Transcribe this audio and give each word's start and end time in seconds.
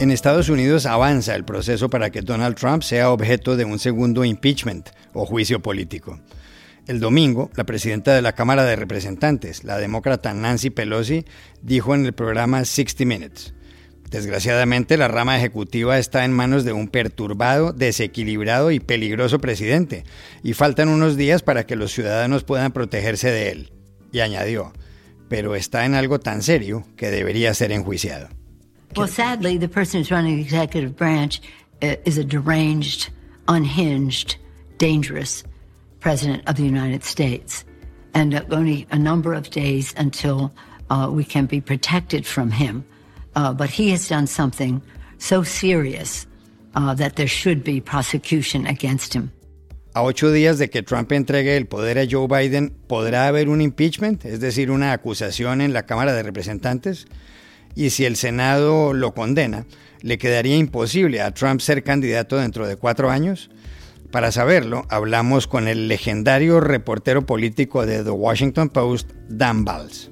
En 0.00 0.10
Estados 0.10 0.48
Unidos 0.48 0.86
avanza 0.86 1.34
el 1.34 1.44
proceso 1.44 1.90
para 1.90 2.08
que 2.08 2.22
Donald 2.22 2.56
Trump 2.56 2.82
sea 2.82 3.10
objeto 3.10 3.54
de 3.58 3.66
un 3.66 3.78
segundo 3.78 4.24
impeachment 4.24 4.88
o 5.12 5.26
juicio 5.26 5.60
político. 5.60 6.18
El 6.86 7.00
domingo, 7.00 7.50
la 7.54 7.64
presidenta 7.64 8.14
de 8.14 8.22
la 8.22 8.32
Cámara 8.32 8.64
de 8.64 8.76
Representantes, 8.76 9.62
la 9.62 9.76
demócrata 9.76 10.32
Nancy 10.32 10.70
Pelosi, 10.70 11.26
dijo 11.60 11.94
en 11.94 12.06
el 12.06 12.14
programa 12.14 12.64
60 12.64 13.04
Minutes, 13.04 13.52
Desgraciadamente, 14.08 14.96
la 14.96 15.06
rama 15.06 15.36
ejecutiva 15.36 15.98
está 15.98 16.24
en 16.24 16.32
manos 16.32 16.64
de 16.64 16.72
un 16.72 16.88
perturbado, 16.88 17.74
desequilibrado 17.74 18.70
y 18.70 18.80
peligroso 18.80 19.38
presidente, 19.38 20.04
y 20.42 20.54
faltan 20.54 20.88
unos 20.88 21.18
días 21.18 21.42
para 21.42 21.66
que 21.66 21.76
los 21.76 21.92
ciudadanos 21.92 22.44
puedan 22.44 22.72
protegerse 22.72 23.30
de 23.30 23.50
él. 23.50 23.72
Y 24.12 24.20
añadió, 24.20 24.72
pero 25.28 25.56
está 25.56 25.84
en 25.84 25.94
algo 25.94 26.20
tan 26.20 26.40
serio 26.42 26.86
que 26.96 27.10
debería 27.10 27.52
ser 27.52 27.70
enjuiciado. 27.70 28.39
Well, 28.96 29.06
sadly, 29.06 29.56
the 29.56 29.68
person 29.68 30.00
who's 30.00 30.10
running 30.10 30.36
the 30.36 30.42
executive 30.42 30.96
branch 30.96 31.40
uh, 31.80 31.96
is 32.04 32.18
a 32.18 32.24
deranged, 32.24 33.10
unhinged, 33.46 34.36
dangerous 34.78 35.44
president 36.00 36.42
of 36.48 36.56
the 36.56 36.64
United 36.64 37.04
States. 37.04 37.64
And 38.14 38.34
uh, 38.34 38.42
only 38.50 38.86
a 38.90 38.98
number 38.98 39.32
of 39.32 39.50
days 39.50 39.94
until 39.96 40.52
uh, 40.90 41.08
we 41.10 41.24
can 41.24 41.46
be 41.46 41.60
protected 41.60 42.26
from 42.26 42.50
him. 42.50 42.84
Uh, 43.36 43.52
but 43.52 43.70
he 43.70 43.90
has 43.90 44.08
done 44.08 44.26
something 44.26 44.82
so 45.18 45.44
serious 45.44 46.26
uh, 46.74 46.94
that 46.94 47.14
there 47.14 47.28
should 47.28 47.62
be 47.62 47.80
prosecution 47.80 48.66
against 48.66 49.14
him. 49.14 49.30
A 49.94 50.02
ocho 50.02 50.30
días 50.30 50.58
de 50.58 50.68
que 50.68 50.82
Trump 50.82 51.10
entregue 51.12 51.56
el 51.56 51.66
poder 51.66 51.98
a 51.98 52.06
Joe 52.06 52.28
Biden, 52.28 52.72
¿podrá 52.86 53.26
haber 53.26 53.48
un 53.48 53.60
impeachment, 53.60 54.24
es 54.24 54.40
decir, 54.40 54.70
una 54.70 54.92
acusación 54.92 55.60
en 55.60 55.72
la 55.72 55.84
Cámara 55.84 56.12
de 56.12 56.22
Representantes? 56.22 57.06
Y 57.74 57.90
si 57.90 58.04
el 58.04 58.16
Senado 58.16 58.92
lo 58.92 59.12
condena, 59.14 59.66
¿le 60.02 60.18
quedaría 60.18 60.56
imposible 60.56 61.20
a 61.20 61.32
Trump 61.32 61.60
ser 61.60 61.82
candidato 61.82 62.36
dentro 62.36 62.66
de 62.66 62.76
cuatro 62.76 63.10
años? 63.10 63.50
Para 64.10 64.32
saberlo, 64.32 64.86
hablamos 64.88 65.46
con 65.46 65.68
el 65.68 65.86
legendario 65.86 66.60
reportero 66.60 67.26
político 67.26 67.86
de 67.86 68.02
The 68.02 68.10
Washington 68.10 68.68
Post, 68.68 69.10
Dan 69.28 69.64
Balls. 69.64 70.10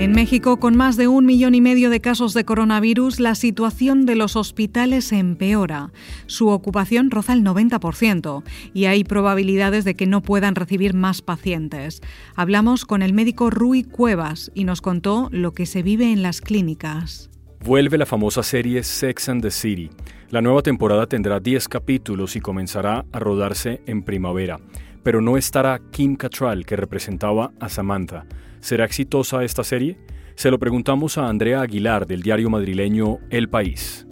En 0.00 0.12
México, 0.12 0.58
con 0.58 0.78
más 0.78 0.96
de 0.96 1.08
un 1.08 1.26
millón 1.26 1.54
y 1.54 1.60
medio 1.60 1.90
de 1.90 2.00
casos 2.00 2.32
de 2.32 2.46
coronavirus, 2.46 3.20
la 3.20 3.34
situación 3.34 4.06
de 4.06 4.14
los 4.14 4.34
hospitales 4.34 5.12
empeora. 5.12 5.92
Su 6.24 6.48
ocupación 6.48 7.10
roza 7.10 7.34
el 7.34 7.44
90% 7.44 8.42
y 8.72 8.86
hay 8.86 9.04
probabilidades 9.04 9.84
de 9.84 9.94
que 9.94 10.06
no 10.06 10.22
puedan 10.22 10.54
recibir 10.54 10.94
más 10.94 11.20
pacientes. 11.20 12.00
Hablamos 12.34 12.86
con 12.86 13.02
el 13.02 13.12
médico 13.12 13.50
Rui 13.50 13.82
Cuevas 13.82 14.50
y 14.54 14.64
nos 14.64 14.80
contó 14.80 15.28
lo 15.32 15.52
que 15.52 15.66
se 15.66 15.82
vive 15.82 16.10
en 16.10 16.22
las 16.22 16.40
clínicas. 16.40 17.28
Vuelve 17.62 17.98
la 17.98 18.06
famosa 18.06 18.42
serie 18.42 18.82
Sex 18.82 19.28
and 19.28 19.42
the 19.42 19.50
City. 19.50 19.90
La 20.30 20.40
nueva 20.40 20.62
temporada 20.62 21.08
tendrá 21.08 21.40
10 21.40 21.68
capítulos 21.68 22.36
y 22.36 22.40
comenzará 22.40 23.04
a 23.12 23.18
rodarse 23.18 23.82
en 23.84 24.02
primavera. 24.02 24.60
Pero 25.02 25.20
no 25.20 25.36
estará 25.36 25.78
Kim 25.90 26.16
Cattrall, 26.16 26.64
que 26.64 26.76
representaba 26.76 27.52
a 27.60 27.68
Samantha. 27.68 28.24
¿Será 28.60 28.84
exitosa 28.84 29.42
esta 29.42 29.64
serie? 29.64 29.96
Se 30.34 30.50
lo 30.50 30.58
preguntamos 30.58 31.16
a 31.18 31.28
Andrea 31.28 31.62
Aguilar 31.62 32.06
del 32.06 32.22
diario 32.22 32.50
madrileño 32.50 33.18
El 33.30 33.48
País. 33.48 34.06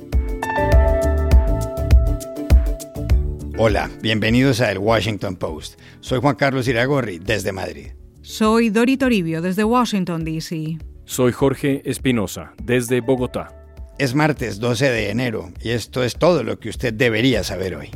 Hola, 3.58 3.90
bienvenidos 4.00 4.60
a 4.60 4.70
El 4.72 4.78
Washington 4.78 5.36
Post. 5.36 5.78
Soy 6.00 6.20
Juan 6.20 6.36
Carlos 6.36 6.66
Iragorri 6.66 7.18
desde 7.18 7.52
Madrid. 7.52 7.88
Soy 8.22 8.70
Dori 8.70 8.96
Toribio 8.96 9.42
desde 9.42 9.64
Washington, 9.64 10.24
D.C. 10.24 10.78
Soy 11.04 11.32
Jorge 11.32 11.82
Espinosa 11.84 12.52
desde 12.62 13.00
Bogotá. 13.00 13.48
Es 13.98 14.14
martes 14.14 14.60
12 14.60 14.90
de 14.90 15.10
enero 15.10 15.50
y 15.60 15.70
esto 15.70 16.04
es 16.04 16.16
todo 16.16 16.42
lo 16.42 16.58
que 16.58 16.68
usted 16.68 16.94
debería 16.94 17.42
saber 17.44 17.74
hoy. 17.74 17.90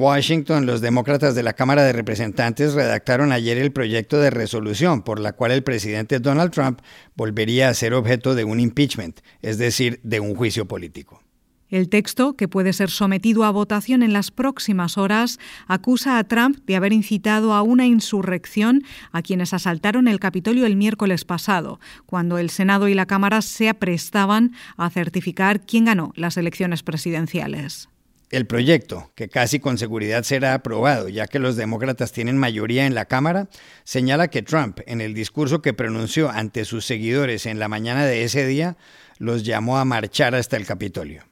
Washington, 0.00 0.66
los 0.66 0.80
demócratas 0.80 1.34
de 1.34 1.42
la 1.42 1.52
Cámara 1.52 1.82
de 1.82 1.92
Representantes 1.92 2.74
redactaron 2.74 3.32
ayer 3.32 3.58
el 3.58 3.72
proyecto 3.72 4.18
de 4.18 4.30
resolución 4.30 5.02
por 5.02 5.20
la 5.20 5.32
cual 5.32 5.52
el 5.52 5.62
presidente 5.62 6.20
Donald 6.20 6.52
Trump 6.52 6.80
volvería 7.14 7.68
a 7.68 7.74
ser 7.74 7.94
objeto 7.94 8.34
de 8.34 8.44
un 8.44 8.60
impeachment, 8.60 9.20
es 9.42 9.58
decir, 9.58 10.00
de 10.02 10.20
un 10.20 10.34
juicio 10.34 10.66
político. 10.66 11.22
El 11.68 11.90
texto, 11.90 12.34
que 12.34 12.48
puede 12.48 12.72
ser 12.72 12.88
sometido 12.88 13.44
a 13.44 13.50
votación 13.50 14.02
en 14.02 14.14
las 14.14 14.30
próximas 14.30 14.96
horas, 14.96 15.38
acusa 15.66 16.18
a 16.18 16.24
Trump 16.24 16.58
de 16.64 16.76
haber 16.76 16.94
incitado 16.94 17.52
a 17.52 17.60
una 17.60 17.86
insurrección 17.86 18.84
a 19.12 19.20
quienes 19.20 19.52
asaltaron 19.52 20.08
el 20.08 20.18
Capitolio 20.18 20.64
el 20.64 20.76
miércoles 20.76 21.26
pasado, 21.26 21.78
cuando 22.06 22.38
el 22.38 22.48
Senado 22.48 22.88
y 22.88 22.94
la 22.94 23.06
Cámara 23.06 23.42
se 23.42 23.68
aprestaban 23.68 24.52
a 24.78 24.88
certificar 24.88 25.66
quién 25.66 25.84
ganó 25.84 26.12
las 26.16 26.38
elecciones 26.38 26.82
presidenciales. 26.82 27.90
El 28.30 28.46
proyecto, 28.46 29.10
que 29.14 29.28
casi 29.28 29.58
con 29.58 29.78
seguridad 29.78 30.22
será 30.22 30.52
aprobado, 30.52 31.08
ya 31.08 31.26
que 31.26 31.38
los 31.38 31.56
demócratas 31.56 32.12
tienen 32.12 32.36
mayoría 32.36 32.84
en 32.84 32.94
la 32.94 33.06
Cámara, 33.06 33.48
señala 33.84 34.28
que 34.28 34.42
Trump, 34.42 34.80
en 34.86 35.00
el 35.00 35.14
discurso 35.14 35.62
que 35.62 35.72
pronunció 35.72 36.28
ante 36.28 36.66
sus 36.66 36.84
seguidores 36.84 37.46
en 37.46 37.58
la 37.58 37.68
mañana 37.68 38.04
de 38.04 38.24
ese 38.24 38.46
día, 38.46 38.76
los 39.18 39.44
llamó 39.44 39.78
a 39.78 39.84
marchar 39.84 40.34
hasta 40.34 40.56
el 40.56 40.66
Capitolio. 40.66 41.27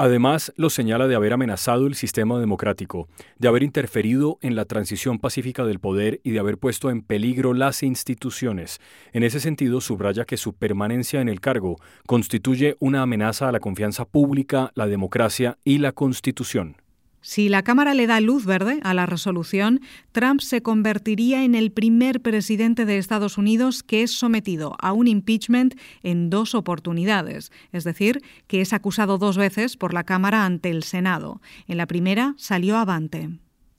Además, 0.00 0.52
lo 0.56 0.70
señala 0.70 1.08
de 1.08 1.16
haber 1.16 1.32
amenazado 1.32 1.88
el 1.88 1.96
sistema 1.96 2.38
democrático, 2.38 3.08
de 3.36 3.48
haber 3.48 3.64
interferido 3.64 4.38
en 4.42 4.54
la 4.54 4.64
transición 4.64 5.18
pacífica 5.18 5.64
del 5.64 5.80
poder 5.80 6.20
y 6.22 6.30
de 6.30 6.38
haber 6.38 6.56
puesto 6.56 6.90
en 6.90 7.02
peligro 7.02 7.52
las 7.52 7.82
instituciones. 7.82 8.80
En 9.12 9.24
ese 9.24 9.40
sentido, 9.40 9.80
subraya 9.80 10.24
que 10.24 10.36
su 10.36 10.52
permanencia 10.54 11.20
en 11.20 11.28
el 11.28 11.40
cargo 11.40 11.78
constituye 12.06 12.76
una 12.78 13.02
amenaza 13.02 13.48
a 13.48 13.52
la 13.52 13.58
confianza 13.58 14.04
pública, 14.04 14.70
la 14.76 14.86
democracia 14.86 15.58
y 15.64 15.78
la 15.78 15.90
Constitución. 15.90 16.76
Si 17.20 17.48
la 17.48 17.62
Cámara 17.62 17.94
le 17.94 18.06
da 18.06 18.20
luz 18.20 18.46
verde 18.46 18.78
a 18.82 18.94
la 18.94 19.06
resolución, 19.06 19.80
Trump 20.12 20.40
se 20.40 20.62
convertiría 20.62 21.44
en 21.44 21.54
el 21.54 21.72
primer 21.72 22.20
presidente 22.20 22.84
de 22.84 22.98
Estados 22.98 23.38
Unidos 23.38 23.82
que 23.82 24.02
es 24.02 24.12
sometido 24.12 24.76
a 24.80 24.92
un 24.92 25.08
impeachment 25.08 25.74
en 26.02 26.30
dos 26.30 26.54
oportunidades, 26.54 27.50
es 27.72 27.84
decir, 27.84 28.22
que 28.46 28.60
es 28.60 28.72
acusado 28.72 29.18
dos 29.18 29.36
veces 29.36 29.76
por 29.76 29.94
la 29.94 30.04
Cámara 30.04 30.44
ante 30.44 30.70
el 30.70 30.84
Senado. 30.84 31.40
En 31.66 31.76
la 31.76 31.86
primera 31.86 32.34
salió 32.38 32.76
avante. 32.76 33.28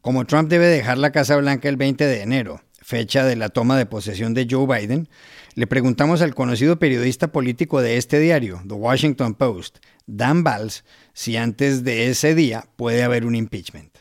Como 0.01 0.25
Trump 0.25 0.49
debe 0.49 0.67
dejar 0.67 0.97
la 0.97 1.11
Casa 1.11 1.35
Blanca 1.37 1.67
el 1.69 1.77
20 1.77 2.05
de 2.05 2.21
enero, 2.21 2.61
fecha 2.89 3.23
de 3.23 3.35
la 3.35 3.49
toma 3.49 3.77
de 3.77 3.85
posesión 3.85 4.33
de 4.33 4.47
Joe 4.49 4.65
Biden, 4.65 5.09
le 5.53 5.67
preguntamos 5.67 6.23
al 6.23 6.33
conocido 6.33 6.79
periodista 6.79 7.31
político 7.31 7.81
de 7.81 7.97
este 7.97 8.19
diario, 8.19 8.63
The 8.67 8.73
Washington 8.73 9.35
Post, 9.35 9.77
Dan 10.07 10.43
Valls, 10.43 10.83
si 11.13 11.37
antes 11.37 11.83
de 11.83 12.09
ese 12.09 12.33
día 12.33 12.65
puede 12.77 13.03
haber 13.03 13.25
un 13.25 13.35
impeachment. 13.35 13.95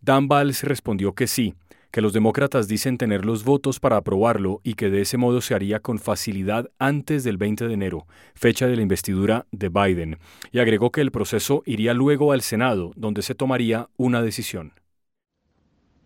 Dan 0.00 0.28
Valls 0.28 0.62
respondió 0.62 1.16
que 1.16 1.26
sí, 1.26 1.54
que 1.90 2.00
los 2.00 2.12
demócratas 2.12 2.68
dicen 2.68 2.96
tener 2.96 3.24
los 3.24 3.42
votos 3.42 3.80
para 3.80 3.96
aprobarlo 3.96 4.60
y 4.62 4.74
que 4.74 4.88
de 4.88 5.00
ese 5.00 5.16
modo 5.16 5.40
se 5.40 5.56
haría 5.56 5.80
con 5.80 5.98
facilidad 5.98 6.70
antes 6.78 7.24
del 7.24 7.38
20 7.38 7.66
de 7.66 7.74
enero, 7.74 8.06
fecha 8.36 8.68
de 8.68 8.76
la 8.76 8.82
investidura 8.82 9.46
de 9.50 9.68
Biden, 9.68 10.18
y 10.52 10.60
agregó 10.60 10.92
que 10.92 11.00
el 11.00 11.10
proceso 11.10 11.64
iría 11.66 11.92
luego 11.92 12.30
al 12.30 12.42
Senado, 12.42 12.92
donde 12.94 13.22
se 13.22 13.34
tomaría 13.34 13.88
una 13.96 14.22
decisión. 14.22 14.74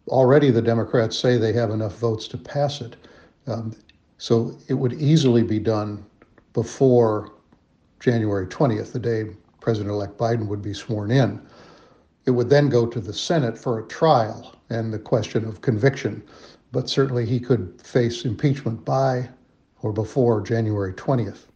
Already 0.08 0.50
the 0.50 0.62
Democrats 0.62 1.18
say 1.18 1.36
they 1.36 1.52
have 1.52 1.70
enough 1.70 1.98
votes 1.98 2.28
to 2.28 2.38
pass 2.38 2.80
it. 2.80 2.96
Um, 3.46 3.74
so 4.18 4.56
it 4.68 4.74
would 4.74 4.94
easily 4.94 5.42
be 5.42 5.58
done 5.58 6.04
before 6.52 7.32
January 8.00 8.46
20th, 8.46 8.92
the 8.92 8.98
day 8.98 9.24
President 9.60 9.90
elect 9.90 10.18
Biden 10.18 10.48
would 10.48 10.62
be 10.62 10.74
sworn 10.74 11.10
in. 11.10 11.40
It 12.26 12.32
would 12.32 12.50
then 12.50 12.68
go 12.68 12.86
to 12.86 13.00
the 13.00 13.12
Senate 13.12 13.56
for 13.56 13.78
a 13.78 13.88
trial 13.88 14.54
and 14.70 14.92
the 14.92 14.98
question 14.98 15.44
of 15.44 15.60
conviction. 15.60 16.22
But 16.72 16.88
certainly 16.88 17.26
he 17.26 17.38
could 17.38 17.80
face 17.82 18.24
impeachment 18.24 18.84
by 18.84 19.28
or 19.82 19.92
before 19.92 20.40
January 20.40 20.92
20th. 20.94 21.46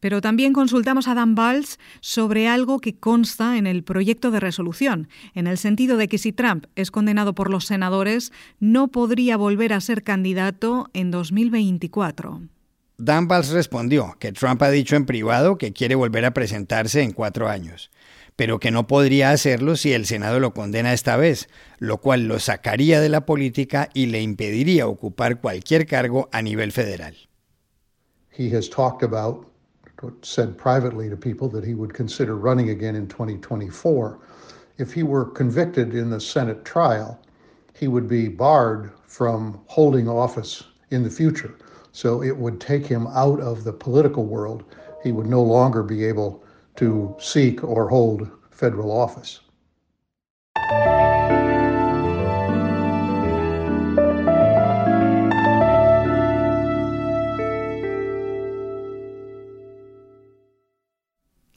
Pero 0.00 0.20
también 0.20 0.52
consultamos 0.52 1.08
a 1.08 1.14
Dan 1.14 1.34
Valls 1.34 1.78
sobre 2.00 2.48
algo 2.48 2.80
que 2.80 2.98
consta 2.98 3.58
en 3.58 3.66
el 3.66 3.84
proyecto 3.84 4.30
de 4.30 4.40
resolución, 4.40 5.08
en 5.34 5.46
el 5.46 5.58
sentido 5.58 5.96
de 5.96 6.08
que 6.08 6.18
si 6.18 6.32
Trump 6.32 6.66
es 6.74 6.90
condenado 6.90 7.34
por 7.34 7.50
los 7.50 7.66
senadores, 7.66 8.32
no 8.58 8.88
podría 8.88 9.36
volver 9.36 9.72
a 9.72 9.80
ser 9.80 10.02
candidato 10.02 10.88
en 10.94 11.10
2024. 11.10 12.40
Dan 12.96 13.28
Valls 13.28 13.50
respondió 13.50 14.16
que 14.18 14.32
Trump 14.32 14.62
ha 14.62 14.70
dicho 14.70 14.94
en 14.94 15.06
privado 15.06 15.56
que 15.56 15.72
quiere 15.72 15.94
volver 15.94 16.26
a 16.26 16.34
presentarse 16.34 17.02
en 17.02 17.12
cuatro 17.12 17.48
años, 17.48 17.90
pero 18.36 18.58
que 18.58 18.70
no 18.70 18.86
podría 18.86 19.30
hacerlo 19.30 19.76
si 19.76 19.92
el 19.92 20.04
Senado 20.04 20.38
lo 20.38 20.52
condena 20.52 20.92
esta 20.92 21.16
vez, 21.16 21.48
lo 21.78 21.98
cual 21.98 22.28
lo 22.28 22.38
sacaría 22.38 23.00
de 23.00 23.08
la 23.08 23.24
política 23.24 23.88
y 23.94 24.06
le 24.06 24.20
impediría 24.20 24.86
ocupar 24.86 25.40
cualquier 25.40 25.86
cargo 25.86 26.28
a 26.30 26.42
nivel 26.42 26.72
federal. 26.72 27.14
He 28.36 28.54
has 28.54 28.68
talked 28.68 29.02
about 29.02 29.49
said 30.22 30.56
privately 30.56 31.08
to 31.08 31.16
people 31.16 31.48
that 31.48 31.64
he 31.64 31.74
would 31.74 31.94
consider 31.94 32.36
running 32.36 32.70
again 32.70 32.94
in 32.94 33.08
2024. 33.08 34.18
If 34.78 34.92
he 34.92 35.02
were 35.02 35.26
convicted 35.26 35.94
in 35.94 36.10
the 36.10 36.20
Senate 36.20 36.64
trial, 36.64 37.20
he 37.74 37.88
would 37.88 38.08
be 38.08 38.28
barred 38.28 38.92
from 39.06 39.60
holding 39.66 40.08
office 40.08 40.64
in 40.90 41.02
the 41.02 41.10
future. 41.10 41.54
So 41.92 42.22
it 42.22 42.36
would 42.36 42.60
take 42.60 42.86
him 42.86 43.06
out 43.08 43.40
of 43.40 43.64
the 43.64 43.72
political 43.72 44.24
world. 44.24 44.64
He 45.02 45.12
would 45.12 45.26
no 45.26 45.42
longer 45.42 45.82
be 45.82 46.04
able 46.04 46.44
to 46.76 47.14
seek 47.18 47.64
or 47.64 47.88
hold 47.88 48.30
federal 48.50 48.92
office. 48.92 49.40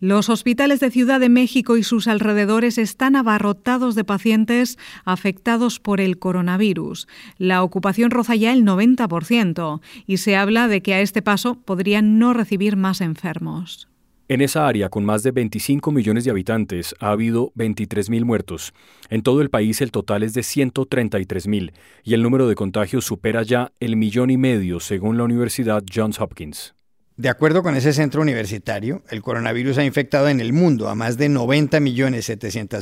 Los 0.03 0.27
hospitales 0.27 0.81
de 0.81 0.91
Ciudad 0.91 1.21
de 1.21 1.29
México 1.29 1.77
y 1.77 1.83
sus 1.83 2.09
alrededores 2.09 2.77
están 2.77 3.15
abarrotados 3.15 3.95
de 3.95 4.03
pacientes 4.03 4.77
afectados 5.05 5.79
por 5.79 6.01
el 6.01 6.19
coronavirus. 6.19 7.07
La 7.37 7.63
ocupación 7.63 8.11
roza 8.11 8.35
ya 8.35 8.51
el 8.51 8.65
90% 8.65 9.79
y 10.05 10.17
se 10.17 10.35
habla 10.35 10.67
de 10.67 10.81
que 10.81 10.93
a 10.93 10.99
este 10.99 11.21
paso 11.21 11.55
podrían 11.55 12.19
no 12.19 12.33
recibir 12.33 12.75
más 12.75 12.99
enfermos. 12.99 13.87
En 14.27 14.41
esa 14.41 14.67
área, 14.67 14.89
con 14.89 15.05
más 15.05 15.23
de 15.23 15.31
25 15.31 15.93
millones 15.93 16.25
de 16.25 16.31
habitantes, 16.31 16.93
ha 16.99 17.11
habido 17.11 17.53
23.000 17.55 18.25
muertos. 18.25 18.73
En 19.09 19.21
todo 19.21 19.41
el 19.41 19.49
país 19.49 19.79
el 19.79 19.91
total 19.91 20.23
es 20.23 20.33
de 20.33 20.41
133.000 20.41 21.71
y 22.03 22.13
el 22.13 22.23
número 22.23 22.49
de 22.49 22.55
contagios 22.55 23.05
supera 23.05 23.43
ya 23.43 23.71
el 23.79 23.95
millón 23.95 24.31
y 24.31 24.35
medio, 24.35 24.81
según 24.81 25.17
la 25.17 25.23
Universidad 25.23 25.81
Johns 25.89 26.19
Hopkins. 26.19 26.75
De 27.15 27.29
acuerdo 27.29 27.61
con 27.61 27.75
ese 27.75 27.93
centro 27.93 28.23
universitario, 28.23 29.03
el 29.09 29.21
coronavirus 29.21 29.77
ha 29.77 29.85
infectado 29.85 30.29
en 30.29 30.39
el 30.39 30.51
mundo 30.51 30.89
a 30.89 30.95
más 30.95 31.15
de 31.17 31.29
90 31.29 31.79
millones 31.79 32.31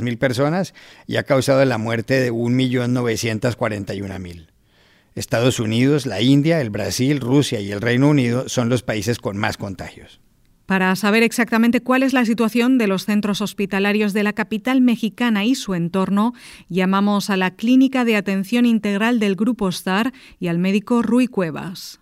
mil 0.01 0.17
personas 0.17 0.73
y 1.05 1.17
ha 1.17 1.23
causado 1.23 1.65
la 1.65 1.77
muerte 1.77 2.21
de 2.21 2.31
1.941.000. 2.31 4.47
Estados 5.15 5.59
Unidos, 5.59 6.05
la 6.05 6.21
India, 6.21 6.61
el 6.61 6.69
Brasil, 6.69 7.19
Rusia 7.19 7.59
y 7.59 7.73
el 7.73 7.81
Reino 7.81 8.07
Unido 8.07 8.47
son 8.47 8.69
los 8.69 8.83
países 8.83 9.19
con 9.19 9.35
más 9.35 9.57
contagios. 9.57 10.21
Para 10.65 10.95
saber 10.95 11.23
exactamente 11.23 11.81
cuál 11.81 12.01
es 12.01 12.13
la 12.13 12.23
situación 12.23 12.77
de 12.77 12.87
los 12.87 13.03
centros 13.03 13.41
hospitalarios 13.41 14.13
de 14.13 14.23
la 14.23 14.31
capital 14.31 14.79
mexicana 14.79 15.43
y 15.43 15.55
su 15.55 15.73
entorno, 15.73 16.33
llamamos 16.69 17.29
a 17.29 17.35
la 17.35 17.51
Clínica 17.51 18.05
de 18.05 18.15
Atención 18.15 18.65
Integral 18.65 19.19
del 19.19 19.35
Grupo 19.35 19.69
STAR 19.69 20.13
y 20.39 20.47
al 20.47 20.59
médico 20.59 21.01
Rui 21.01 21.27
Cuevas. 21.27 22.00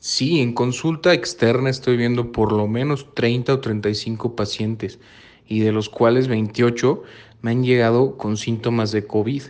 Sí, 0.00 0.40
en 0.40 0.52
consulta 0.52 1.12
externa 1.12 1.70
estoy 1.70 1.96
viendo 1.96 2.30
por 2.30 2.52
lo 2.52 2.68
menos 2.68 3.12
30 3.14 3.54
o 3.54 3.60
35 3.60 4.36
pacientes 4.36 5.00
y 5.48 5.58
de 5.60 5.72
los 5.72 5.88
cuales 5.88 6.28
28 6.28 7.02
me 7.42 7.50
han 7.50 7.64
llegado 7.64 8.16
con 8.16 8.36
síntomas 8.36 8.92
de 8.92 9.06
COVID. 9.08 9.42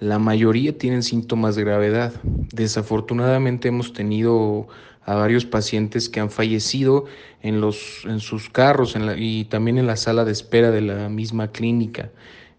La 0.00 0.18
mayoría 0.18 0.78
tienen 0.78 1.02
síntomas 1.02 1.56
de 1.56 1.64
gravedad. 1.64 2.14
Desafortunadamente 2.22 3.68
hemos 3.68 3.92
tenido 3.92 4.66
a 5.04 5.14
varios 5.14 5.44
pacientes 5.44 6.08
que 6.08 6.20
han 6.20 6.30
fallecido 6.30 7.04
en, 7.42 7.60
los, 7.60 8.06
en 8.06 8.20
sus 8.20 8.48
carros 8.48 8.96
y 9.18 9.44
también 9.44 9.76
en 9.76 9.86
la 9.86 9.96
sala 9.96 10.24
de 10.24 10.32
espera 10.32 10.70
de 10.70 10.80
la 10.80 11.10
misma 11.10 11.48
clínica. 11.48 12.10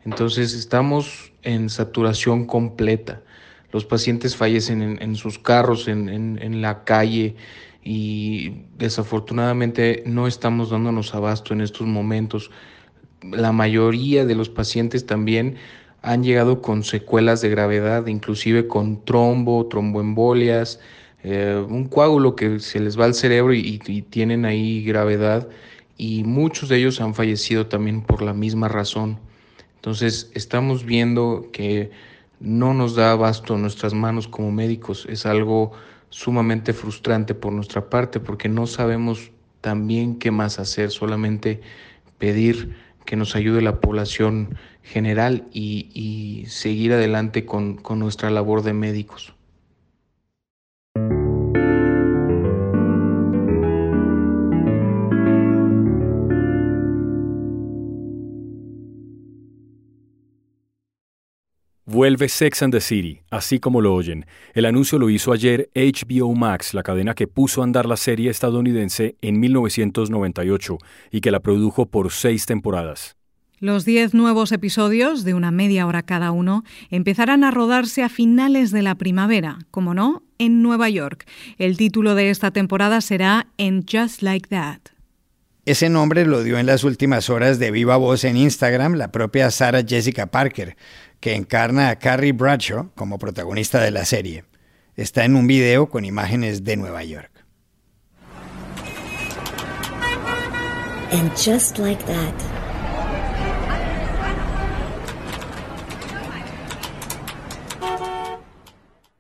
Entonces 0.06 0.54
estamos 0.54 1.32
en 1.42 1.72
saturación 1.72 2.46
completa 2.46 3.24
los 3.74 3.86
pacientes 3.86 4.38
fallecen 4.38 5.00
en, 5.02 5.16
sus 5.16 5.40
carros, 5.40 5.88
en, 5.88 6.62
la 6.62 6.84
calle 6.84 7.36
y 7.84 8.52
desafortunadamente 8.78 10.04
no 10.06 10.28
estamos 10.28 10.70
dándonos 10.70 11.16
abasto 11.16 11.54
en 11.54 11.62
estos 11.62 11.88
momentos. 11.88 12.52
La 13.24 13.52
mayoría 13.52 14.25
de 14.25 14.36
los 14.36 14.50
pacientes 14.50 15.08
también 15.08 15.56
han 16.04 16.24
llegado 16.24 16.62
con 16.62 16.84
secuelas 16.84 17.42
de 17.42 17.50
gravedad, 17.50 18.06
inclusive 18.06 18.68
con 18.68 19.04
trombo, 19.04 19.66
tromboembolias, 19.66 20.80
eh, 21.24 21.66
un 21.68 21.86
coágulo 21.86 22.36
que 22.36 22.60
se 22.60 22.80
les 22.80 23.00
va 23.00 23.06
al 23.06 23.16
cerebro 23.16 23.56
y 23.56 23.80
tienen 24.10 24.46
ahí 24.46 24.84
gravedad 24.84 25.50
y 25.98 26.24
muchos 26.24 26.70
de 26.70 26.78
ellos 26.78 27.02
han 27.02 27.16
fallecido 27.16 27.66
también 27.66 28.04
por 28.04 28.22
la 28.22 28.34
misma 28.34 28.68
razón. 28.68 29.20
Entonces 29.78 30.31
estamos 30.36 30.86
viendo 30.86 31.50
que 31.52 31.92
no 32.44 32.74
nos 32.74 32.95
da 32.95 33.13
abasto 33.13 33.57
nuestras 33.57 33.94
manos 33.94 34.28
como 34.28 34.51
médicos. 34.51 35.07
Es 35.10 35.25
algo 35.25 35.72
sumamente 36.10 36.74
frustrante 36.74 37.34
por 37.34 37.54
nuestra 37.54 37.90
parte 37.90 38.19
porque 38.19 38.50
no 38.50 38.68
sabemos 38.68 39.31
también 39.62 40.19
qué 40.19 40.30
más 40.30 40.60
hacer, 40.60 40.92
solamente 40.92 41.62
pedir 42.18 42.75
que 43.06 43.16
nos 43.16 43.36
ayude 43.38 43.62
la 43.62 43.80
población 43.80 44.57
general 44.84 45.48
y, 45.54 46.44
seguir 46.48 46.92
adelante 46.92 47.45
con 47.45 47.81
nuestra 47.98 48.30
labor 48.30 48.62
de 48.62 48.74
médicos. 48.74 49.34
Vuelve 62.04 62.28
Sex 62.28 62.62
and 62.62 62.74
the 62.74 62.82
City, 62.82 63.22
así 63.32 63.60
como 63.62 63.80
lo 63.80 63.96
oyen. 63.96 64.26
El 64.54 64.66
anuncio 64.66 65.00
lo 65.00 65.10
hizo 65.10 65.32
ayer 65.32 65.70
HBO 65.74 66.36
Max, 66.36 66.74
la 66.74 66.84
cadena 66.84 67.14
que 67.14 67.28
puso 67.28 67.62
a 67.62 67.64
andar 67.64 67.86
la 67.86 67.96
serie 67.96 68.30
estadounidense 68.30 69.16
en 69.22 69.40
1998 69.40 70.80
y 71.12 71.22
que 71.22 71.32
la 71.32 71.40
produjo 71.40 71.86
por 71.86 72.12
seis 72.12 72.46
temporadas. 72.46 73.16
Los 73.60 73.86
diez 73.86 74.14
nuevos 74.14 74.52
episodios, 74.52 75.24
de 75.24 75.34
una 75.34 75.52
media 75.52 75.88
hora 75.88 76.04
cada 76.04 76.32
uno, 76.32 76.66
empezarán 76.90 77.46
a 77.46 77.52
rodarse 77.52 78.04
a 78.04 78.10
finales 78.10 78.72
de 78.72 78.82
la 78.82 78.96
primavera, 78.96 79.60
como 79.72 79.94
no, 79.94 80.24
en 80.40 80.62
Nueva 80.62 80.90
York. 80.90 81.26
El 81.58 81.78
título 81.78 82.16
de 82.16 82.32
esta 82.32 82.52
temporada 82.52 83.00
será 83.00 83.48
And 83.58 83.86
Just 83.90 84.22
Like 84.22 84.50
That. 84.50 84.80
Ese 85.66 85.90
nombre 85.90 86.26
lo 86.26 86.44
dio 86.44 86.60
en 86.60 86.66
las 86.66 86.84
últimas 86.84 87.30
horas 87.30 87.58
de 87.58 87.72
viva 87.72 87.96
voz 87.96 88.26
en 88.26 88.36
Instagram 88.36 88.96
la 88.96 89.14
propia 89.14 89.50
Sarah 89.50 89.82
Jessica 89.88 90.26
Parker, 90.26 90.76
que 91.24 91.36
encarna 91.36 91.88
a 91.88 91.96
Carrie 91.96 92.34
Bradshaw 92.34 92.92
como 92.96 93.18
protagonista 93.18 93.80
de 93.80 93.92
la 93.92 94.04
serie. 94.04 94.44
Está 94.98 95.24
en 95.24 95.38
un 95.38 95.48
video 95.48 95.88
con 95.88 96.04
imágenes 96.04 96.66
de 96.66 96.75
Nueva 96.75 97.02
York. 97.06 97.31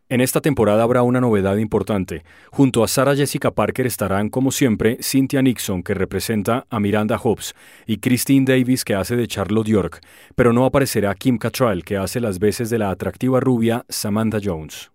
En 0.09 0.21
esta 0.21 0.41
temporada 0.41 0.83
habrá 0.83 1.01
una 1.01 1.21
novedad 1.21 1.57
importante. 1.57 2.23
Junto 2.51 2.83
a 2.83 2.87
Sarah 2.87 3.15
Jessica 3.15 3.51
Parker 3.51 3.87
estarán, 3.87 4.29
como 4.29 4.51
siempre, 4.51 4.97
Cynthia 5.01 5.41
Nixon, 5.41 5.81
que 5.81 5.93
representa 5.93 6.65
a 6.69 6.79
Miranda 6.79 7.17
Hobbs, 7.17 7.55
y 7.87 7.97
Christine 7.97 8.45
Davis, 8.45 8.83
que 8.83 8.95
hace 8.95 9.15
de 9.15 9.27
Charlotte 9.27 9.67
York, 9.67 10.01
pero 10.35 10.51
no 10.51 10.65
aparecerá 10.65 11.15
Kim 11.15 11.37
Cattrall, 11.37 11.83
que 11.83 11.97
hace 11.97 12.19
las 12.19 12.39
veces 12.39 12.69
de 12.69 12.79
la 12.79 12.91
atractiva 12.91 13.39
rubia 13.39 13.85
Samantha 13.87 14.39
Jones. 14.43 14.91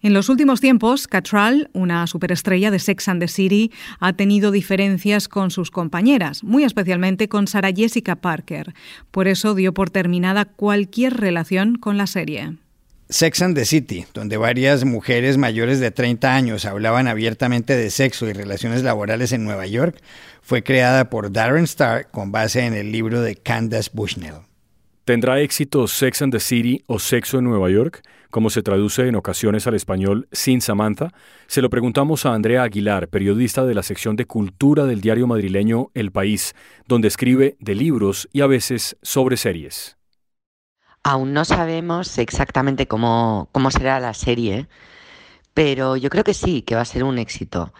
En 0.00 0.14
los 0.14 0.28
últimos 0.28 0.60
tiempos, 0.60 1.06
Cattrall, 1.06 1.70
una 1.74 2.08
superestrella 2.08 2.72
de 2.72 2.80
Sex 2.80 3.08
and 3.08 3.20
the 3.20 3.28
City, 3.28 3.70
ha 4.00 4.14
tenido 4.14 4.50
diferencias 4.50 5.28
con 5.28 5.52
sus 5.52 5.70
compañeras, 5.70 6.42
muy 6.42 6.64
especialmente 6.64 7.28
con 7.28 7.46
Sarah 7.46 7.72
Jessica 7.72 8.16
Parker. 8.16 8.74
Por 9.12 9.28
eso 9.28 9.54
dio 9.54 9.72
por 9.74 9.90
terminada 9.90 10.44
cualquier 10.44 11.18
relación 11.18 11.76
con 11.76 11.98
la 11.98 12.08
serie. 12.08 12.56
Sex 13.12 13.42
and 13.42 13.54
the 13.54 13.66
City, 13.66 14.06
donde 14.14 14.38
varias 14.38 14.86
mujeres 14.86 15.36
mayores 15.36 15.80
de 15.80 15.90
30 15.90 16.34
años 16.34 16.64
hablaban 16.64 17.08
abiertamente 17.08 17.76
de 17.76 17.90
sexo 17.90 18.26
y 18.26 18.32
relaciones 18.32 18.82
laborales 18.82 19.32
en 19.32 19.44
Nueva 19.44 19.66
York, 19.66 20.00
fue 20.40 20.62
creada 20.62 21.10
por 21.10 21.30
Darren 21.30 21.64
Star 21.64 22.10
con 22.10 22.32
base 22.32 22.64
en 22.64 22.72
el 22.72 22.90
libro 22.90 23.20
de 23.20 23.36
Candace 23.36 23.90
Bushnell. 23.92 24.36
¿Tendrá 25.04 25.40
éxito 25.40 25.86
Sex 25.88 26.22
and 26.22 26.32
the 26.32 26.40
City 26.40 26.84
o 26.86 26.98
Sexo 26.98 27.38
en 27.38 27.44
Nueva 27.44 27.68
York, 27.68 28.00
como 28.30 28.48
se 28.48 28.62
traduce 28.62 29.06
en 29.06 29.16
ocasiones 29.16 29.66
al 29.66 29.74
español 29.74 30.26
Sin 30.32 30.62
Samantha? 30.62 31.12
Se 31.48 31.60
lo 31.60 31.68
preguntamos 31.68 32.24
a 32.24 32.32
Andrea 32.32 32.62
Aguilar, 32.62 33.08
periodista 33.08 33.66
de 33.66 33.74
la 33.74 33.82
sección 33.82 34.16
de 34.16 34.24
cultura 34.24 34.86
del 34.86 35.02
diario 35.02 35.26
madrileño 35.26 35.90
El 35.92 36.12
País, 36.12 36.54
donde 36.88 37.08
escribe 37.08 37.56
de 37.60 37.74
libros 37.74 38.26
y 38.32 38.40
a 38.40 38.46
veces 38.46 38.96
sobre 39.02 39.36
series. 39.36 39.98
Aún 41.04 41.32
no 41.32 41.44
sabemos 41.44 42.18
exactamente 42.18 42.86
cómo, 42.86 43.48
será 43.70 43.98
la 43.98 44.14
serie, 44.14 44.68
pero 45.54 45.96
yo 45.96 46.10
creo 46.10 46.24
que 46.24 46.34
sí, 46.34 46.62
que 46.62 46.76
va 46.76 46.82
a 46.82 46.84
ser 46.84 47.04
un 47.04 47.18
éxito. 47.18 47.72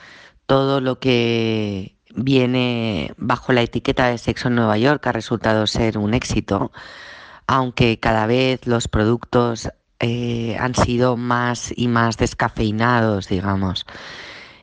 Todo 0.47 0.81
lo 0.81 0.99
que 0.99 1.97
viene 2.14 3.14
bajo 3.17 3.52
la 3.52 3.62
etiqueta 3.62 4.09
de 4.09 4.19
Sexo 4.19 4.49
en 4.49 4.57
Nueva 4.57 4.76
York 4.76 5.07
ha 5.07 5.12
resultado 5.12 5.67
ser 5.67 5.99
un 5.99 6.14
éxito, 6.14 6.73
aunque 7.47 8.00
cada 8.00 8.26
vez 8.26 8.67
los 8.67 8.88
productos 8.88 9.71
eh, 10.00 10.57
han 10.59 10.75
sido 10.75 11.17
más 11.17 11.73
y 11.76 11.87
más 11.87 12.17
descafeinados, 12.17 13.29
digamos. 13.29 13.87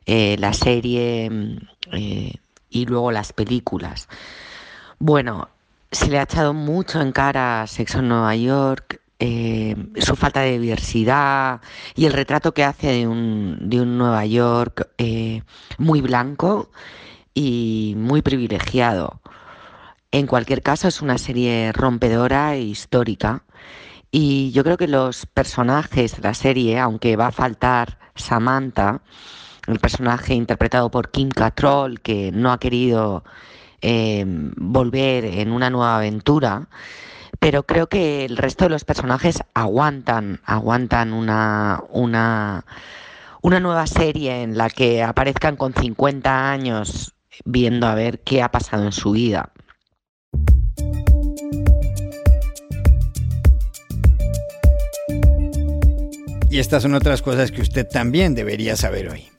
Eh, 0.05 0.35
la 0.37 0.53
serie 0.53 1.29
mm, 1.29 1.57
eh, 1.93 2.33
y 2.69 2.85
luego 2.85 3.11
las 3.11 3.31
películas. 3.31 4.09
Bueno, 4.99 5.49
se 5.91 6.09
le 6.09 6.19
ha 6.19 6.23
echado 6.23 6.53
mucho 6.53 7.01
en 7.01 7.11
cara 7.11 7.61
a 7.61 7.67
Sexo 7.67 7.99
en 7.99 8.09
Nueva 8.09 8.35
York, 8.35 9.01
eh, 9.19 9.75
su 9.97 10.15
falta 10.15 10.41
de 10.41 10.59
diversidad 10.59 11.61
y 11.95 12.05
el 12.05 12.13
retrato 12.13 12.53
que 12.53 12.63
hace 12.63 12.87
de 12.87 13.07
un, 13.07 13.57
de 13.69 13.81
un 13.81 13.97
Nueva 13.97 14.25
York 14.25 14.89
eh, 14.97 15.43
muy 15.77 16.01
blanco 16.01 16.69
y 17.33 17.95
muy 17.97 18.21
privilegiado. 18.21 19.21
En 20.11 20.25
cualquier 20.25 20.63
caso, 20.63 20.87
es 20.87 21.01
una 21.01 21.17
serie 21.17 21.71
rompedora 21.71 22.55
e 22.55 22.61
histórica. 22.61 23.43
Y 24.11 24.51
yo 24.51 24.63
creo 24.63 24.77
que 24.77 24.87
los 24.87 25.27
personajes 25.27 26.15
de 26.15 26.23
la 26.23 26.33
serie, 26.33 26.79
aunque 26.79 27.15
va 27.15 27.27
a 27.27 27.31
faltar 27.31 27.99
Samantha, 28.15 29.01
el 29.67 29.79
personaje 29.79 30.33
interpretado 30.33 30.89
por 30.89 31.11
Kim 31.11 31.29
Cattrall, 31.29 32.01
que 32.01 32.31
no 32.31 32.51
ha 32.51 32.59
querido 32.59 33.23
eh, 33.81 34.23
volver 34.25 35.25
en 35.25 35.51
una 35.51 35.69
nueva 35.69 35.97
aventura, 35.97 36.67
pero 37.39 37.63
creo 37.63 37.87
que 37.87 38.25
el 38.25 38.37
resto 38.37 38.65
de 38.65 38.69
los 38.69 38.83
personajes 38.83 39.41
aguantan, 39.53 40.41
aguantan 40.45 41.13
una, 41.13 41.83
una, 41.89 42.65
una 43.41 43.59
nueva 43.59 43.87
serie 43.87 44.43
en 44.43 44.57
la 44.57 44.69
que 44.69 45.03
aparezcan 45.03 45.55
con 45.55 45.73
50 45.73 46.51
años 46.51 47.13
viendo 47.45 47.87
a 47.87 47.95
ver 47.95 48.19
qué 48.19 48.41
ha 48.41 48.51
pasado 48.51 48.83
en 48.83 48.91
su 48.91 49.11
vida. 49.11 49.51
Y 56.51 56.57
estas 56.57 56.81
son 56.81 56.95
otras 56.95 57.21
cosas 57.21 57.51
que 57.51 57.61
usted 57.61 57.87
también 57.87 58.33
debería 58.33 58.75
saber 58.75 59.09
hoy. 59.09 59.29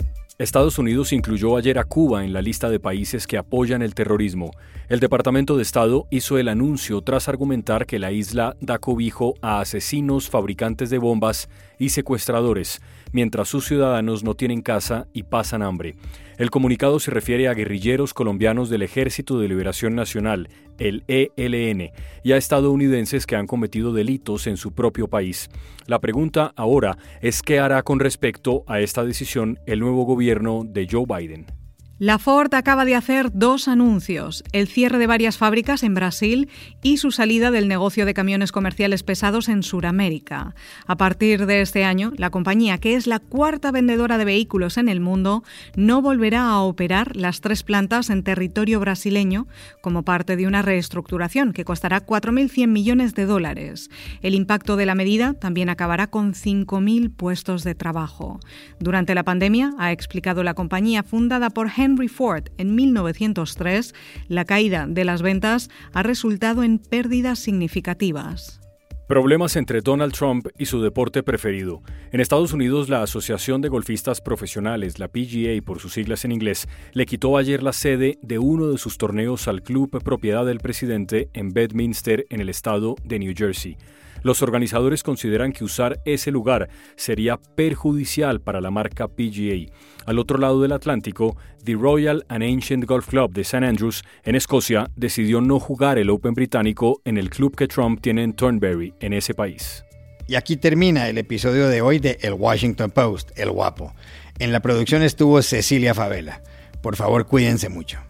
Estados 0.41 0.79
Unidos 0.79 1.13
incluyó 1.13 1.59
ayer 1.59 1.79
a 1.79 1.85
Cuba 1.85 2.25
en 2.25 2.33
la 2.33 2.41
lista 2.41 2.71
de 2.71 2.81
países 2.81 3.27
que 3.27 3.37
apoyan 3.37 3.83
el 3.83 3.95
terrorismo. 3.95 4.53
El 4.89 4.99
Departamento 4.99 5.59
de 5.59 5.63
Estado 5.63 6.07
hizo 6.09 6.39
el 6.39 6.49
anuncio 6.49 7.03
tras 7.03 7.29
argumentar 7.29 7.85
que 7.85 7.99
la 7.99 8.11
isla 8.11 8.57
da 8.59 8.79
cobijo 8.79 9.35
a 9.43 9.61
asesinos, 9.61 10.31
fabricantes 10.31 10.89
de 10.89 10.97
bombas 10.97 11.51
y 11.79 11.91
secuestradores, 11.91 12.81
mientras 13.13 13.49
sus 13.49 13.67
ciudadanos 13.67 14.25
no 14.25 14.35
tienen 14.35 14.63
casa 14.63 15.07
y 15.13 15.25
pasan 15.25 15.63
hambre. 15.63 15.97
El 16.39 16.51
comunicado 16.51 17.01
se 17.01 17.11
refiere 17.11 17.49
a 17.49 17.55
guerrilleros 17.55 18.15
colombianos 18.15 18.71
del 18.71 18.83
Ejército 18.83 19.39
de 19.39 19.49
Liberación 19.49 19.95
Nacional, 19.95 20.49
el 20.79 21.05
ELN, 21.07 21.93
y 22.23 22.33
a 22.33 22.37
estadounidenses 22.37 23.27
que 23.27 23.37
han 23.37 23.47
cometido 23.47 23.93
delitos 23.93 24.47
en 24.47 24.57
su 24.57 24.73
propio 24.73 25.09
país. 25.09 25.51
La 25.87 25.99
pregunta 25.99 26.53
ahora 26.57 26.97
es 27.21 27.43
qué 27.43 27.59
hará 27.59 27.83
con 27.83 28.01
respecto 28.01 28.65
a 28.67 28.81
esta 28.81 29.05
decisión 29.05 29.59
el 29.67 29.81
nuevo 29.81 30.05
gobierno 30.05 30.63
de 30.65 30.89
Joe 30.91 31.05
Biden. 31.07 31.60
La 32.01 32.19
Ford 32.19 32.55
acaba 32.55 32.87
de 32.87 32.95
hacer 32.95 33.31
dos 33.31 33.69
anuncios, 33.69 34.43
el 34.53 34.69
cierre 34.69 34.97
de 34.97 35.07
varias 35.07 35.37
fábricas 35.37 35.83
en 35.83 35.93
Brasil 35.93 36.49
y 36.83 36.97
su 36.97 37.11
salida 37.11 37.51
del 37.51 37.69
negocio 37.69 38.07
de 38.07 38.15
camiones 38.15 38.53
comerciales 38.53 39.03
pesados 39.03 39.51
en 39.51 39.63
Sudamérica. 39.63 40.55
A 40.87 40.97
partir 40.97 41.45
de 41.45 41.61
este 41.61 41.85
año, 41.85 42.15
la 42.17 42.31
compañía, 42.31 42.79
que 42.79 42.95
es 42.95 43.07
la 43.07 43.19
cuarta 43.19 43.71
vendedora 43.71 44.17
de 44.17 44.25
vehículos 44.25 44.79
en 44.79 44.89
el 44.89 44.99
mundo, 44.99 45.45
no 45.77 46.01
volverá 46.01 46.45
a 46.45 46.61
operar 46.61 47.17
las 47.17 47.43
tres 47.43 47.63
plantas 47.65 48.09
en 48.09 48.23
territorio 48.23 48.81
brasileño 48.81 49.47
como 49.83 50.03
parte 50.03 50.37
de 50.37 50.47
una 50.47 50.63
reestructuración 50.63 51.53
que 51.53 51.67
costará 51.67 52.07
4.100 52.07 52.67
millones 52.69 53.15
de 53.15 53.27
dólares. 53.27 53.91
El 54.23 54.35
impacto 54.35 54.77
de 54.77 54.87
la 54.87 54.95
medida 54.95 55.35
también 55.35 55.69
acabará 55.69 56.07
con 56.07 56.33
5.000 56.33 57.15
puestos 57.15 57.63
de 57.63 57.75
trabajo. 57.75 58.41
Durante 58.79 59.15
la 59.15 59.23
pandemia, 59.23 59.75
ha 59.77 59.93
explicado 59.93 60.43
la 60.43 60.55
compañía 60.55 61.03
fundada 61.03 61.51
por 61.51 61.69
Henry 61.77 61.90
Henry 61.91 62.09
Ford 62.09 62.45
en 62.57 62.77
1903, 62.77 63.95
la 64.29 64.45
caída 64.45 64.87
de 64.89 65.05
las 65.05 65.23
ventas 65.23 65.71
ha 65.93 66.05
resultado 66.05 66.63
en 66.63 66.79
pérdidas 66.79 67.41
significativas. 67.41 68.61
Problemas 69.09 69.57
entre 69.57 69.81
Donald 69.81 70.13
Trump 70.13 70.47
y 70.57 70.67
su 70.67 70.81
deporte 70.81 71.25
preferido. 71.25 71.83
En 72.13 72.21
Estados 72.21 72.53
Unidos, 72.53 72.89
la 72.89 73.03
Asociación 73.03 73.61
de 73.61 73.69
Golfistas 73.69 74.21
Profesionales, 74.21 75.01
la 75.01 75.09
PGA 75.09 75.61
por 75.65 75.81
sus 75.81 75.95
siglas 75.95 76.25
en 76.25 76.31
inglés, 76.31 76.69
le 76.93 77.07
quitó 77.07 77.37
ayer 77.37 77.61
la 77.61 77.73
sede 77.73 78.21
de 78.23 78.39
uno 78.39 78.69
de 78.69 78.79
sus 78.79 78.99
torneos 78.99 79.49
al 79.49 79.63
club 79.63 80.01
propiedad 80.05 80.47
del 80.47 80.61
presidente 80.61 81.29
en 81.33 81.53
Bedminster, 81.53 82.25
en 82.31 82.41
el 82.41 82.49
estado 82.49 82.95
de 83.03 83.19
New 83.19 83.35
Jersey. 83.37 83.77
Los 84.23 84.43
organizadores 84.43 85.03
consideran 85.03 85.53
que 85.53 85.65
usar 85.65 86.01
ese 86.05 86.31
lugar 86.31 86.69
sería 86.97 87.37
perjudicial 87.37 88.41
para 88.41 88.61
la 88.61 88.71
marca 88.71 89.09
PGA. 89.09 89.73
Al 90.07 90.19
otro 90.19 90.39
lado 90.39 90.61
del 90.61 90.73
Atlántico, 90.73 91.37
The 91.65 91.75
Royal 91.75 92.25
and 92.29 92.43
Ancient 92.43 92.85
Golf 92.85 93.09
Club 93.09 93.33
de 93.33 93.43
St 93.43 93.65
Andrews, 93.65 94.03
en 94.25 94.35
Escocia, 94.35 94.91
decidió 94.97 95.41
no 95.41 95.61
jugar 95.61 95.99
el 95.99 96.11
Open 96.11 96.35
británico 96.35 97.01
en 97.05 97.19
el 97.19 97.31
club 97.31 97.57
que 97.57 97.69
Trump 97.69 98.01
tiene 98.01 98.23
en 98.23 98.35
Thornbury, 98.35 98.95
en 99.01 99.13
ese 99.13 99.35
país. 99.35 99.85
Y 100.27 100.37
aquí 100.37 100.57
termina 100.57 101.09
el 101.09 101.19
episodio 101.19 101.69
de 101.69 101.83
hoy 101.83 101.99
de 101.99 102.19
El 102.23 102.35
Washington 102.35 102.91
Post, 102.91 103.31
El 103.37 103.51
Guapo. 103.51 103.93
En 104.39 104.53
la 104.53 104.61
producción 104.61 105.03
estuvo 105.03 105.43
Cecilia 105.43 105.93
Favela. 105.93 106.43
Por 106.83 106.97
favor, 106.97 107.27
cuídense 107.27 107.69
mucho. 107.69 108.10